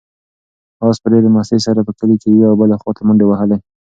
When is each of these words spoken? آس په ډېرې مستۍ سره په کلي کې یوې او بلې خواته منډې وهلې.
آس 0.87 0.97
په 1.01 1.07
ډېرې 1.13 1.29
مستۍ 1.35 1.59
سره 1.67 1.81
په 1.87 1.91
کلي 1.99 2.15
کې 2.21 2.27
یوې 2.31 2.45
او 2.49 2.55
بلې 2.59 2.75
خواته 2.81 3.01
منډې 3.07 3.25
وهلې. 3.27 3.57